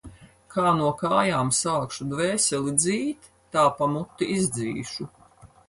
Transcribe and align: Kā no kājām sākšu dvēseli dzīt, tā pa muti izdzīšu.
Kā 0.53 0.69
no 0.77 0.87
kājām 1.01 1.51
sākšu 1.57 2.09
dvēseli 2.15 2.75
dzīt, 2.79 3.29
tā 3.59 3.69
pa 3.77 3.91
muti 3.95 4.33
izdzīšu. 4.41 5.11